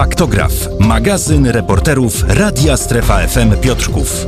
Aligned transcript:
Faktograf. 0.00 0.52
Magazyn 0.78 1.46
reporterów 1.46 2.24
Radia 2.28 2.76
Strefa 2.76 3.26
FM 3.26 3.56
Piotrków. 3.60 4.26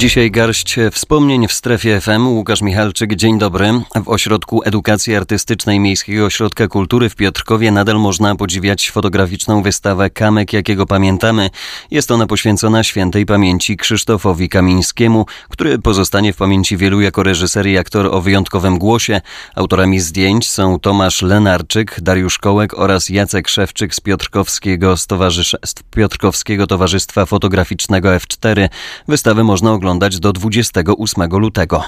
Dzisiaj 0.00 0.30
garść 0.30 0.76
wspomnień 0.92 1.48
w 1.48 1.52
strefie 1.52 2.00
FM. 2.00 2.28
Łukasz 2.28 2.62
Michalczyk, 2.62 3.14
dzień 3.14 3.38
dobry. 3.38 3.72
W 4.04 4.08
Ośrodku 4.08 4.62
Edukacji 4.64 5.16
Artystycznej 5.16 5.80
Miejskiego 5.80 6.26
Ośrodka 6.26 6.68
Kultury 6.68 7.08
w 7.08 7.16
Piotrkowie 7.16 7.70
nadal 7.70 7.98
można 7.98 8.36
podziwiać 8.36 8.90
fotograficzną 8.90 9.62
wystawę 9.62 10.10
Kamek, 10.10 10.52
jakiego 10.52 10.86
pamiętamy. 10.86 11.50
Jest 11.90 12.10
ona 12.10 12.26
poświęcona 12.26 12.84
świętej 12.84 13.26
pamięci 13.26 13.76
Krzysztofowi 13.76 14.48
Kamińskiemu, 14.48 15.26
który 15.48 15.78
pozostanie 15.78 16.32
w 16.32 16.36
pamięci 16.36 16.76
wielu 16.76 17.00
jako 17.00 17.22
reżyser 17.22 17.66
i 17.66 17.78
aktor 17.78 18.06
o 18.06 18.20
wyjątkowym 18.20 18.78
głosie. 18.78 19.20
Autorami 19.54 20.00
zdjęć 20.00 20.50
są 20.50 20.78
Tomasz 20.78 21.22
Lenarczyk, 21.22 22.00
Dariusz 22.00 22.38
Kołek 22.38 22.78
oraz 22.78 23.08
Jacek 23.08 23.48
Szewczyk 23.48 23.94
z 23.94 24.00
Piotrkowskiego, 24.00 24.96
Stowarzysz... 24.96 25.56
z 25.64 25.74
Piotrkowskiego 25.90 26.66
Towarzystwa 26.66 27.26
Fotograficznego 27.26 28.08
F4. 28.08 28.68
Wystawę 29.08 29.44
można 29.44 29.72
oglądać 29.72 29.89
do 29.98 30.32
28 30.32 31.30
lutego. 31.30 31.82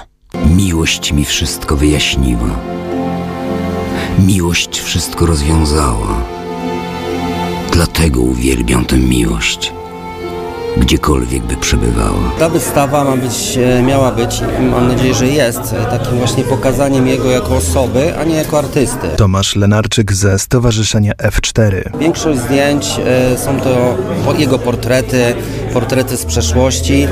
Miłość 0.55 1.11
mi 1.11 1.25
wszystko 1.25 1.75
wyjaśniła. 1.75 2.59
Miłość 4.19 4.79
wszystko 4.79 5.25
rozwiązała. 5.25 6.23
Dlatego 7.71 8.21
uwielbiam 8.21 8.85
tę 8.85 8.97
miłość 8.97 9.73
gdziekolwiek 10.77 11.43
by 11.43 11.57
przebywała. 11.57 12.31
Ta 12.39 12.49
wystawa 12.49 13.03
ma 13.03 13.17
być, 13.17 13.57
e, 13.57 13.83
miała 13.83 14.11
być, 14.11 14.41
mam 14.71 14.87
nadzieję, 14.87 15.13
że 15.13 15.27
jest, 15.27 15.59
e, 15.59 15.85
takim 15.85 16.17
właśnie 16.17 16.43
pokazaniem 16.43 17.07
jego 17.07 17.31
jako 17.31 17.55
osoby, 17.55 18.17
a 18.19 18.23
nie 18.23 18.35
jako 18.35 18.57
artysty. 18.57 19.07
Tomasz 19.17 19.55
Lenarczyk 19.55 20.13
ze 20.13 20.39
Stowarzyszenia 20.39 21.13
F4. 21.13 21.99
Większość 21.99 22.39
zdjęć 22.39 22.85
e, 23.05 23.37
są 23.37 23.59
to 23.59 23.97
jego 24.37 24.59
portrety, 24.59 25.35
portrety 25.73 26.17
z 26.17 26.25
przeszłości. 26.25 27.07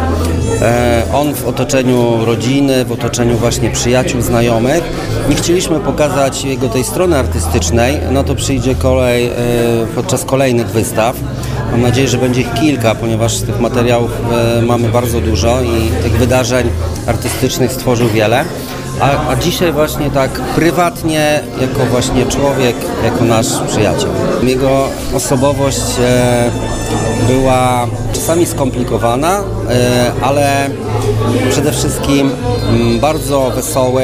On 1.13 1.33
w 1.33 1.47
otoczeniu 1.47 2.25
rodziny, 2.25 2.85
w 2.85 2.91
otoczeniu 2.91 3.38
właśnie 3.38 3.69
przyjaciół, 3.69 4.22
znajomych. 4.22 4.83
Nie 5.30 5.35
chcieliśmy 5.35 5.80
pokazać 5.80 6.44
jego 6.44 6.69
tej 6.69 6.83
strony 6.83 7.17
artystycznej, 7.17 8.00
no 8.11 8.23
to 8.23 8.35
przyjdzie 8.35 8.75
kolej 8.75 9.30
podczas 9.95 10.25
kolejnych 10.25 10.67
wystaw. 10.67 11.16
Mam 11.72 11.81
nadzieję, 11.81 12.08
że 12.08 12.17
będzie 12.17 12.41
ich 12.41 12.53
kilka, 12.53 12.95
ponieważ 12.95 13.41
tych 13.41 13.59
materiałów 13.59 14.11
e, 14.59 14.61
mamy 14.61 14.89
bardzo 14.89 15.22
dużo 15.22 15.61
i 15.61 16.03
tych 16.03 16.17
wydarzeń 16.17 16.69
artystycznych 17.08 17.72
stworzył 17.72 18.08
wiele. 18.08 18.45
A, 19.00 19.30
a, 19.30 19.36
dzisiaj 19.36 19.72
właśnie 19.72 20.11
tak 20.11 20.31
prywatnie, 20.31 21.44
jako 21.61 21.86
właśnie 21.86 22.25
człowiek, 22.25 22.75
jako 23.03 23.25
nasz 23.25 23.47
przyjaciel. 23.67 24.09
Jego 24.44 24.88
osobowość 25.13 26.00
e, 26.00 26.52
była 27.28 27.88
czasami 28.13 28.45
skomplikowana, 28.45 29.39
e, 29.69 30.11
ale 30.22 30.69
przede 31.50 31.72
wszystkim 31.72 32.31
mm, 32.69 33.00
bardzo 33.00 33.52
wesoły, 33.56 34.03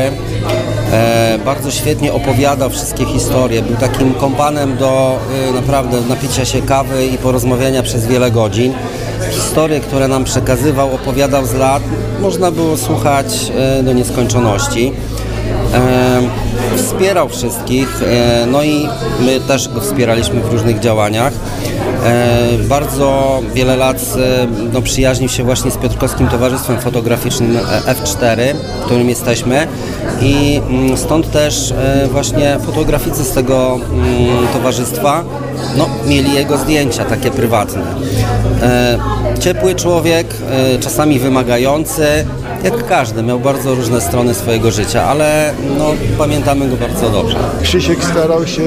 e, 0.92 1.40
bardzo 1.46 1.72
świetnie 1.72 2.14
opowiadał 2.14 2.70
wszystkie 2.70 3.06
historie. 3.06 3.62
Był 3.62 3.76
takim 3.76 4.14
kompanem 4.14 4.78
do 4.78 5.20
e, 5.50 5.52
naprawdę 5.52 6.02
napicia 6.02 6.46
się 6.46 6.62
kawy 6.62 7.06
i 7.06 7.18
porozmawiania 7.18 7.84
przez 7.84 8.08
wiele 8.08 8.32
godzin. 8.32 8.74
Historie, 9.32 9.80
które 9.80 10.08
nam 10.08 10.24
przekazywał, 10.24 10.96
opowiadał 10.96 11.46
z 11.46 11.54
lat, 11.54 11.84
można 12.22 12.52
było 12.52 12.78
słuchać 12.78 13.52
e, 13.56 13.84
do 13.84 13.94
nieskończoności. 13.94 14.94
E, 15.74 16.78
wspierał 16.78 17.30
wszystkich, 17.30 18.02
e, 18.02 18.46
no 18.46 18.64
i 18.64 18.88
my 19.20 19.40
też 19.40 19.70
go 19.70 19.82
wspieraliśmy 19.82 20.42
w 20.42 20.52
różnych 20.52 20.80
działaniach. 20.80 21.34
E, 22.08 22.58
bardzo 22.70 23.42
wiele 23.54 23.76
lat 23.76 23.98
e, 24.16 24.48
no, 24.74 24.82
przyjaźnił 24.82 25.30
się 25.30 25.44
właśnie 25.44 25.72
z 25.72 25.78
Piotrkowskim 25.78 26.28
Towarzystwem 26.28 26.82
Fotograficznym 26.82 27.58
e, 27.58 27.62
F4, 27.94 28.38
w 28.82 28.86
którym 28.86 29.10
jesteśmy 29.10 29.68
i 30.22 30.62
mm, 30.70 30.98
stąd 30.98 31.32
też 31.32 31.74
właśnie 32.12 32.58
fotograficy 32.66 33.24
z 33.24 33.32
tego 33.32 33.80
mm, 33.94 34.48
towarzystwa 34.54 35.24
no, 35.78 35.90
mieli 36.08 36.34
jego 36.34 36.58
zdjęcia 36.58 37.06
takie 37.06 37.32
prywatne. 37.32 37.82
Ciepły 39.40 39.76
człowiek, 39.76 40.28
czasami 40.80 41.20
wymagający, 41.20 42.26
jak 42.64 42.88
każdy, 42.88 43.24
miał 43.24 43.40
bardzo 43.40 43.76
różne 43.76 44.02
strony 44.02 44.34
swojego 44.34 44.72
życia, 44.72 45.04
ale 45.04 45.54
no, 45.78 45.86
pamiętamy 46.18 46.70
go 46.70 46.76
bardzo 46.76 47.10
dobrze. 47.10 47.38
Krzysiek 47.64 48.04
starał 48.04 48.48
się 48.48 48.64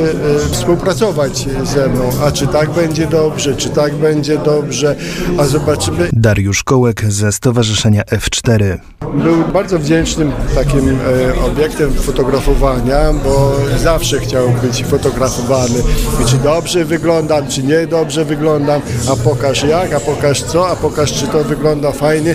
współpracować 0.51 1.47
ze 1.65 1.89
mną, 1.89 2.11
a 2.25 2.33
czy 2.33 2.47
tak 2.47 2.71
będzie 2.71 3.07
dobrze, 3.07 3.57
czy 3.57 3.71
tak 3.71 3.95
będzie 3.95 4.39
dobrze, 4.39 4.97
a 5.39 5.45
zobaczymy. 5.45 6.09
Dariusz 6.13 6.63
Kołek 6.63 7.05
ze 7.13 7.33
Stowarzyszenia 7.33 8.03
F4. 8.03 8.79
Był 9.15 9.45
bardzo 9.53 9.79
wdzięcznym 9.79 10.33
takim 10.55 10.89
e, 10.89 11.45
obiektem 11.45 11.93
fotografowania, 11.95 13.13
bo 13.25 13.57
zawsze 13.79 14.21
chciał 14.21 14.51
być 14.63 14.85
fotografowany. 14.85 15.83
Czy 16.27 16.37
dobrze 16.37 16.85
wyglądam, 16.85 17.49
czy 17.49 17.63
nie 17.63 17.87
dobrze 17.87 18.25
wyglądam, 18.25 18.81
a 19.13 19.17
pokaż 19.17 19.65
jak, 19.65 19.93
a 19.93 20.01
pokaż 20.01 20.43
co, 20.43 20.69
a 20.69 20.77
pokaż 20.77 21.13
czy 21.13 21.27
to 21.27 21.45
wygląda 21.45 21.93
fajnie 21.93 22.35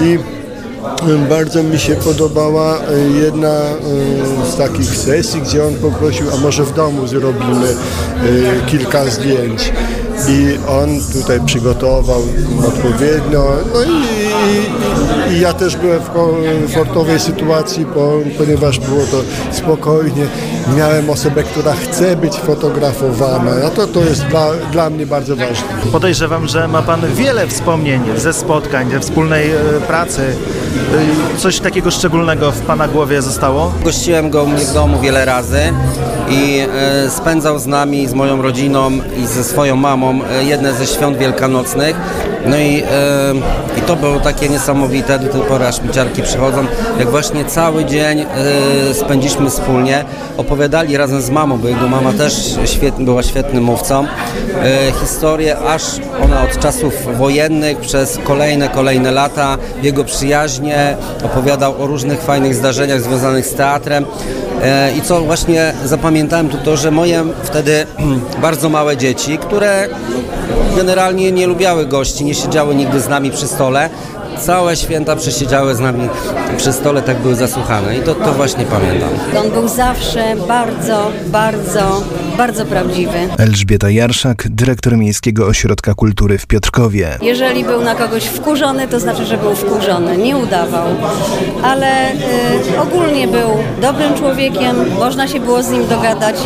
i 0.00 0.18
bardzo 1.28 1.62
mi 1.62 1.78
się 1.78 1.94
podobała 1.94 2.78
e, 2.78 2.98
jedna 3.22 3.48
e, 3.48 3.76
z 4.52 4.56
takich 4.56 4.96
sesji, 4.96 5.40
gdzie 5.42 5.64
on 5.64 5.74
poprosił, 5.74 6.26
a 6.34 6.36
może 6.36 6.64
w 6.64 6.74
domu 6.74 7.06
zrobimy 7.06 7.66
e, 7.66 8.66
kilka 8.66 9.04
zdjęć. 9.04 9.72
I 10.28 10.58
on 10.68 10.88
tutaj 11.12 11.40
przygotował 11.46 12.22
odpowiednio. 12.68 13.52
No 13.74 13.82
i, 13.82 13.86
i, 13.86 15.19
i 15.30 15.40
ja 15.40 15.52
też 15.52 15.76
byłem 15.76 16.00
w 16.00 16.10
komfortowej 16.10 17.20
sytuacji, 17.20 17.86
bo, 17.94 18.12
ponieważ 18.38 18.78
było 18.78 19.00
to 19.10 19.22
spokojnie. 19.50 20.26
Miałem 20.76 21.10
osobę, 21.10 21.42
która 21.42 21.72
chce 21.72 22.16
być 22.16 22.34
fotografowana, 22.34 23.52
a 23.66 23.70
to, 23.70 23.86
to 23.86 24.00
jest 24.00 24.24
dla, 24.26 24.46
dla 24.72 24.90
mnie 24.90 25.06
bardzo 25.06 25.36
ważne. 25.36 25.68
Podejrzewam, 25.92 26.48
że 26.48 26.68
ma 26.68 26.82
Pan 26.82 27.00
wiele 27.14 27.46
wspomnień 27.46 28.02
ze 28.16 28.32
spotkań, 28.32 28.90
ze 28.90 29.00
wspólnej 29.00 29.50
pracy. 29.86 30.22
Coś 31.38 31.60
takiego 31.60 31.90
szczególnego 31.90 32.52
w 32.52 32.60
Pana 32.60 32.88
głowie 32.88 33.22
zostało? 33.22 33.72
Gościłem 33.84 34.30
go 34.30 34.42
u 34.42 34.46
mnie 34.46 34.64
w 34.64 34.74
domu 34.74 35.00
wiele 35.00 35.24
razy 35.24 35.60
i 36.30 36.66
e, 37.06 37.10
spędzał 37.10 37.58
z 37.58 37.66
nami, 37.66 38.08
z 38.08 38.14
moją 38.14 38.42
rodziną 38.42 38.90
i 39.16 39.26
ze 39.26 39.44
swoją 39.44 39.76
mamą 39.76 40.20
e, 40.24 40.44
jedne 40.44 40.74
ze 40.74 40.86
świąt 40.86 41.18
wielkanocnych. 41.18 41.96
No 42.46 42.56
i, 42.56 42.82
e, 42.82 43.78
i 43.78 43.80
to 43.80 43.96
było 43.96 44.20
takie 44.20 44.48
niesamowite, 44.48 45.18
do 45.20 45.28
tej 45.28 45.40
pory 45.40 45.66
aż 45.66 45.82
mi 45.82 46.22
przychodzą, 46.22 46.66
jak 46.98 47.10
właśnie 47.10 47.44
cały 47.44 47.84
dzień 47.84 48.26
spędziliśmy 48.92 49.50
wspólnie, 49.50 50.04
opowiadali 50.36 50.96
razem 50.96 51.22
z 51.22 51.30
mamą, 51.30 51.58
bo 51.58 51.68
jego 51.68 51.88
mama 51.88 52.12
też 52.12 52.58
świetnie, 52.64 53.04
była 53.04 53.22
świetnym 53.22 53.64
mówcą, 53.64 54.06
historię 55.00 55.58
aż 55.58 55.82
ona 56.24 56.42
od 56.42 56.58
czasów 56.58 57.18
wojennych 57.18 57.78
przez 57.78 58.18
kolejne, 58.24 58.68
kolejne 58.68 59.10
lata, 59.10 59.58
jego 59.82 60.04
przyjaźnie, 60.04 60.96
opowiadał 61.24 61.82
o 61.82 61.86
różnych 61.86 62.20
fajnych 62.22 62.54
zdarzeniach 62.54 63.02
związanych 63.02 63.46
z 63.46 63.54
teatrem. 63.54 64.06
I 64.98 65.02
co 65.02 65.20
właśnie 65.20 65.72
zapamiętałem 65.84 66.48
to 66.48 66.58
to, 66.58 66.76
że 66.76 66.90
moje 66.90 67.24
wtedy 67.42 67.86
bardzo 68.42 68.68
małe 68.68 68.96
dzieci, 68.96 69.38
które 69.38 69.88
generalnie 70.76 71.32
nie 71.32 71.46
lubiały 71.46 71.86
gości, 71.86 72.24
nie 72.24 72.34
siedziały 72.34 72.74
nigdy 72.74 73.00
z 73.00 73.08
nami 73.08 73.30
przy 73.30 73.48
stole, 73.48 73.90
całe 74.40 74.76
święta 74.76 75.16
przesiedziały 75.16 75.74
z 75.74 75.80
nami 75.80 76.08
przy 76.56 76.72
stole, 76.72 77.02
tak 77.02 77.18
były 77.18 77.34
zasłuchane 77.34 77.98
i 77.98 78.02
to, 78.02 78.14
to 78.14 78.32
właśnie 78.32 78.64
pamiętam. 78.64 79.08
On 79.38 79.50
był 79.50 79.68
zawsze 79.68 80.36
bardzo, 80.48 81.10
bardzo, 81.26 82.02
bardzo 82.36 82.66
prawdziwy. 82.66 83.18
Elżbieta 83.38 83.90
Jarszak, 83.90 84.48
dyrektor 84.50 84.96
Miejskiego 84.96 85.46
Ośrodka 85.46 85.94
Kultury 85.94 86.38
w 86.38 86.46
Piotrkowie. 86.46 87.18
Jeżeli 87.22 87.64
był 87.64 87.82
na 87.82 87.94
kogoś 87.94 88.24
wkurzony, 88.24 88.88
to 88.88 89.00
znaczy, 89.00 89.26
że 89.26 89.38
był 89.38 89.54
wkurzony, 89.54 90.16
nie 90.16 90.36
udawał. 90.36 90.86
Ale 91.62 92.12
y, 92.12 92.80
ogólnie 92.82 93.28
był 93.28 93.48
dobrym 93.82 94.14
człowiekiem, 94.14 94.76
można 94.98 95.28
się 95.28 95.40
było 95.40 95.62
z 95.62 95.70
nim 95.70 95.86
dogadać. 95.88 96.36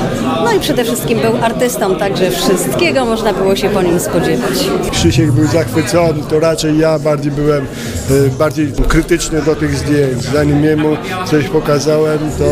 No 0.44 0.52
i 0.52 0.60
przede 0.60 0.84
wszystkim 0.84 1.18
był 1.20 1.44
artystą, 1.44 1.96
także 1.96 2.30
wszystkiego 2.30 3.04
można 3.04 3.32
było 3.32 3.56
się 3.56 3.68
po 3.68 3.82
nim 3.82 4.00
spodziewać. 4.00 4.68
Krzysiek 4.90 5.32
był 5.32 5.46
zachwycony, 5.46 6.22
to 6.30 6.40
raczej 6.40 6.78
ja 6.78 6.98
bardziej 6.98 7.32
byłem 7.32 7.66
bardziej 8.38 8.72
krytyczny 8.88 9.42
do 9.42 9.56
tych 9.56 9.76
zdjęć. 9.76 10.22
Zanim 10.22 10.64
jemu 10.64 10.96
coś 11.26 11.48
pokazałem, 11.48 12.18
to 12.38 12.44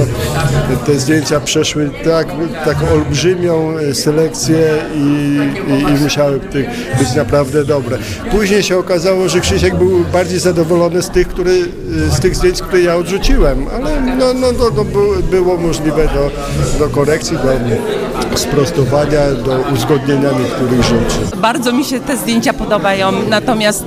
te 0.87 0.99
zdjęcia 0.99 1.41
przeszły 1.41 1.91
tak, 2.05 2.27
taką 2.65 2.89
olbrzymią 2.93 3.79
e, 3.79 3.95
selekcję 3.95 4.59
i, 4.95 5.39
i, 5.71 5.93
i 5.93 6.03
musiały 6.03 6.41
być 6.99 7.15
naprawdę 7.17 7.65
dobre. 7.65 7.99
Później 8.31 8.63
się 8.63 8.79
okazało, 8.79 9.29
że 9.29 9.41
Krzysiek 9.41 9.75
był 9.75 10.05
bardziej 10.13 10.39
zadowolony 10.39 11.03
z 11.03 11.11
tych, 11.11 11.29
które, 11.29 11.51
z 12.11 12.21
tych 12.21 12.37
zdjęć, 12.37 12.63
które 12.63 12.83
ja 12.83 12.97
odrzuciłem, 12.97 13.67
ale 13.75 14.01
no, 14.01 14.35
no, 14.35 14.47
no, 14.53 14.85
było 15.31 15.57
możliwe 15.57 16.09
do, 16.09 16.31
do 16.79 16.91
korekcji, 16.91 17.37
do 17.37 18.39
sprostowania, 18.39 19.33
do 19.45 19.65
uzgodnienia 19.75 20.29
niektórych 20.33 20.83
rzeczy. 20.83 21.37
Bardzo 21.37 21.73
mi 21.73 21.85
się 21.85 22.01
te 22.01 22.17
zdjęcia 22.17 22.53
podobają, 22.53 23.13
natomiast 23.29 23.85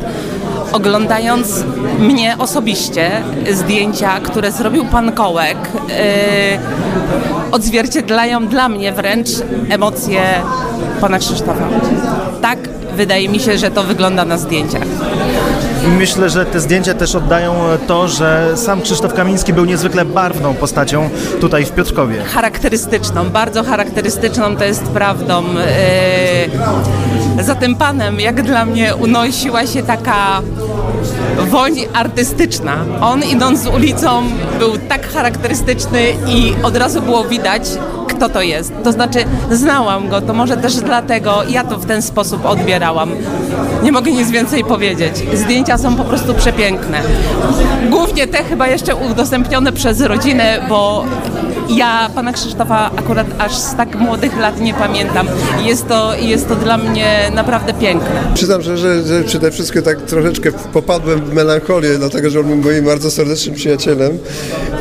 oglądając 0.76 1.64
mnie 2.00 2.36
osobiście, 2.40 3.12
zdjęcia, 3.52 4.20
które 4.20 4.52
zrobił 4.52 4.86
pan 4.86 5.12
Kołek, 5.12 5.58
yy, 5.88 5.96
odzwierciedlają 7.52 8.48
dla 8.48 8.70
mnie 8.70 8.94
wręcz 8.94 9.28
emocje 9.70 10.22
pana 11.02 11.20
Krzysztofa. 11.20 11.68
Tak 12.42 12.60
wydaje 12.96 13.30
mi 13.30 13.40
się, 13.40 13.58
że 13.58 13.72
to 13.72 13.84
wygląda 13.84 14.26
na 14.26 14.38
zdjęciach. 14.38 14.88
Myślę, 15.90 16.30
że 16.30 16.46
te 16.46 16.60
zdjęcia 16.60 16.94
też 16.94 17.16
oddają 17.16 17.56
to, 17.88 18.08
że 18.08 18.52
sam 18.56 18.82
Krzysztof 18.82 19.14
Kamiński 19.14 19.54
był 19.54 19.66
niezwykle 19.66 20.06
barwną 20.06 20.54
postacią 20.54 21.10
tutaj 21.42 21.66
w 21.66 21.72
Piotrkowie. 21.72 22.24
charakterystyczną, 22.24 23.30
bardzo 23.30 23.64
charakterystyczną, 23.64 24.56
to 24.58 24.64
jest 24.64 24.84
prawdą. 24.84 25.44
Yy, 27.38 27.44
Za 27.44 27.56
tym 27.56 27.76
panem, 27.76 28.20
jak 28.20 28.42
dla 28.42 28.66
mnie, 28.66 28.96
unosiła 28.96 29.68
się 29.68 29.84
taka 29.84 30.42
woń 31.50 31.74
artystyczna. 31.94 32.76
On 33.02 33.24
idąc 33.24 33.68
ulicą 33.68 34.24
był 34.60 34.78
tak 34.78 35.08
charakterystyczny 35.14 36.02
i 36.28 36.54
od 36.64 36.78
razu 36.78 37.02
było 37.02 37.24
widać, 37.24 37.64
kto 38.16 38.30
to 38.30 38.42
jest. 38.42 38.74
To 38.84 38.92
znaczy, 38.92 39.20
znałam 39.52 40.10
go, 40.10 40.22
to 40.22 40.34
może 40.34 40.58
też 40.58 40.76
dlatego 40.76 41.44
ja 41.50 41.64
to 41.64 41.78
w 41.78 41.86
ten 41.86 42.02
sposób 42.02 42.46
odbierałam. 42.46 43.12
Nie 43.84 43.92
mogę 43.92 44.12
nic 44.12 44.32
więcej 44.32 44.64
powiedzieć. 44.64 45.16
Zdjęcia 45.34 45.78
są 45.78 45.96
po 45.96 46.04
prostu 46.04 46.34
przepiękne. 46.34 47.02
Głównie 47.90 48.28
te 48.28 48.44
chyba 48.44 48.68
jeszcze 48.68 48.96
udostępnione 48.96 49.72
przez 49.72 50.02
rodzinę, 50.02 50.66
bo 50.70 51.06
ja 51.70 52.10
pana 52.16 52.34
Krzysztofa 52.34 52.92
akurat 52.96 53.28
aż 53.38 53.56
z 53.56 53.76
tak 53.76 53.96
młodych 53.96 54.38
lat 54.38 54.62
nie 54.62 54.74
pamiętam. 54.74 55.28
Jest 55.64 55.88
to, 55.88 56.16
jest 56.16 56.48
to 56.48 56.56
dla 56.56 56.78
mnie 56.78 57.32
naprawdę 57.36 57.74
piękne. 57.74 58.22
Przyznam, 58.34 58.62
że, 58.62 58.78
że, 58.78 59.04
że 59.04 59.24
przede 59.24 59.52
wszystkim 59.52 59.82
tak 59.82 60.02
troszeczkę 60.02 60.52
popadłem 60.52 61.26
w 61.26 61.34
melancholię, 61.34 61.98
dlatego 61.98 62.30
że 62.30 62.40
on 62.40 62.46
był 62.46 62.56
moim 62.56 62.86
bardzo 62.86 63.12
serdecznym 63.12 63.56
przyjacielem 63.56 64.18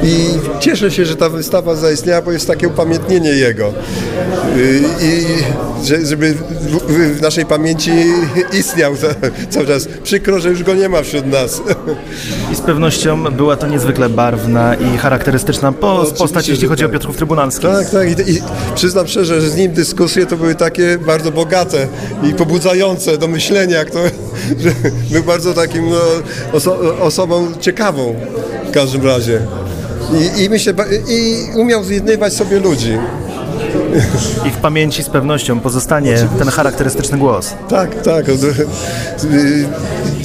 i 0.02 0.26
cieszę 0.60 0.90
się, 0.90 1.04
że 1.04 1.16
ta 1.16 1.28
wystawa 1.28 1.74
zaistniała, 1.74 2.22
bo 2.22 2.32
jest 2.32 2.46
takie 2.46 2.68
upamiętnienie 2.68 3.30
jego 3.30 3.72
Yy, 4.56 4.82
i 5.02 5.24
że, 5.86 6.06
żeby 6.06 6.34
w, 6.34 7.18
w 7.18 7.20
naszej 7.20 7.46
pamięci 7.46 7.90
istniał 8.58 8.92
cały 9.50 9.66
czas. 9.66 9.88
Przykro, 10.02 10.40
że 10.40 10.48
już 10.48 10.62
go 10.62 10.74
nie 10.74 10.88
ma 10.88 11.02
wśród 11.02 11.26
nas. 11.26 11.62
I 12.52 12.54
z 12.54 12.60
pewnością 12.60 13.24
była 13.24 13.56
to 13.56 13.66
niezwykle 13.66 14.08
barwna 14.08 14.74
i 14.74 14.98
charakterystyczna 14.98 15.72
po, 15.72 15.92
Oczywiście, 15.92 16.18
postać, 16.18 16.48
jeśli 16.48 16.68
że 16.68 16.73
chodzi 16.74 16.84
o. 16.84 16.88
Piotrków 16.88 17.16
Trybunalski. 17.16 17.62
Tak, 17.62 17.90
tak. 17.90 18.28
I, 18.28 18.30
I 18.32 18.42
przyznam 18.74 19.06
szczerze, 19.06 19.40
że 19.40 19.50
z 19.50 19.56
nim 19.56 19.72
dyskusje 19.72 20.26
to 20.26 20.36
były 20.36 20.54
takie 20.54 20.98
bardzo 20.98 21.32
bogate 21.32 21.86
i 22.30 22.34
pobudzające 22.34 23.18
do 23.18 23.28
myślenia, 23.28 23.78
jak 23.78 23.90
to, 23.90 23.98
że 24.62 24.70
był 25.10 25.22
bardzo 25.22 25.54
takim 25.54 25.90
no, 25.90 25.96
oso- 26.58 27.00
osobą 27.00 27.52
ciekawą 27.60 28.14
w 28.68 28.70
każdym 28.70 29.06
razie. 29.06 29.40
I, 30.38 30.42
i 30.42 30.48
myślę, 30.50 30.74
i 31.08 31.36
umiał 31.54 31.84
zjednywać 31.84 32.32
sobie 32.34 32.60
ludzi. 32.60 32.98
I 34.48 34.50
w 34.50 34.56
pamięci 34.56 35.02
z 35.02 35.08
pewnością 35.08 35.60
pozostanie 35.60 36.16
ten 36.38 36.48
charakterystyczny 36.48 37.18
głos. 37.18 37.54
Tak, 37.68 38.02
tak. 38.02 38.28
Y, 38.28 38.34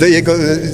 Jego, 0.09 0.31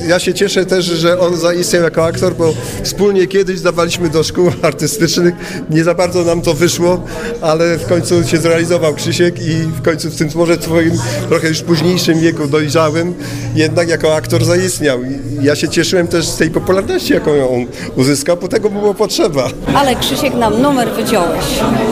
ja 0.07 0.19
się 0.19 0.33
cieszę 0.33 0.65
też, 0.65 0.86
że 0.86 1.19
on 1.19 1.38
zaistniał 1.38 1.83
jako 1.83 2.06
aktor, 2.06 2.36
bo 2.36 2.53
wspólnie 2.83 3.27
kiedyś 3.27 3.59
zdawaliśmy 3.59 4.09
do 4.09 4.24
szkół 4.24 4.51
artystycznych. 4.62 5.36
Nie 5.69 5.83
za 5.83 5.94
bardzo 5.94 6.24
nam 6.24 6.42
to 6.42 6.53
wyszło, 6.53 7.03
ale 7.42 7.77
w 7.77 7.86
końcu 7.86 8.24
się 8.24 8.38
zrealizował 8.38 8.94
Krzysiek 8.94 9.41
i 9.41 9.56
w 9.56 9.81
końcu 9.81 10.09
w 10.09 10.15
tym 10.15 10.30
może 10.36 10.56
swoim 10.56 10.91
trochę 11.30 11.48
już 11.48 11.62
późniejszym 11.62 12.19
wieku 12.19 12.48
dojrzałym 12.48 13.13
jednak 13.56 13.89
jako 13.89 14.15
aktor 14.15 14.45
zaistniał. 14.45 15.00
Ja 15.41 15.56
się 15.56 15.69
cieszyłem 15.69 16.07
też 16.07 16.25
z 16.25 16.38
tej 16.38 16.50
popularności, 16.50 17.13
jaką 17.13 17.50
on 17.50 17.65
uzyskał, 17.95 18.38
bo 18.38 18.48
tego 18.48 18.69
było 18.69 18.94
potrzeba. 18.94 19.48
Ale 19.75 19.95
Krzysiek 19.95 20.33
nam 20.33 20.62
numer 20.62 20.89
wyciąłeś. 20.89 21.45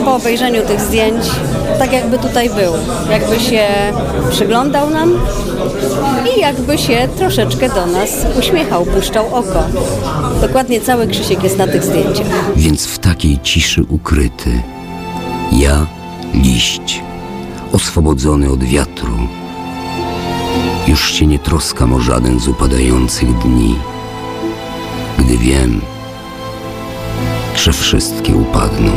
Po 0.06 0.16
obejrzeniu 0.16 0.66
tych 0.66 0.82
zdjęć, 0.94 1.26
tak 1.80 1.94
jakby 1.94 2.20
tutaj 2.20 2.50
był. 2.50 2.74
Jakby 3.12 3.40
się 3.40 3.68
przyglądał 4.32 4.90
nam 4.90 5.14
i 6.36 6.40
jakby 6.40 6.78
się 6.78 7.08
troszeczkę 7.18 7.70
do 7.70 7.86
nas 7.86 8.10
uśmiechał, 8.40 8.86
puszczał 8.86 9.36
oko. 9.36 9.64
Dokładnie 10.42 10.82
cały 10.82 11.08
Krzysiek 11.08 11.44
jest 11.44 11.58
na 11.58 11.68
tych 11.68 11.84
zdjęciach. 11.84 12.28
Więc 12.56 12.86
w 12.86 13.00
takiej 13.00 13.40
ciszy 13.44 13.84
ukryty, 13.90 14.62
ja, 15.52 15.88
liść, 16.34 17.02
oswobodzony 17.72 18.52
od 18.52 18.64
wiatru, 18.64 19.18
już 20.88 21.14
się 21.14 21.28
nie 21.28 21.40
troskam 21.40 21.94
o 21.94 22.00
żaden 22.00 22.40
z 22.40 22.48
upadających 22.48 23.38
dni, 23.38 23.76
gdy 25.20 25.38
wiem, 25.38 25.82
że 27.56 27.74
wszystkie 27.74 28.36
upadną 28.36 28.92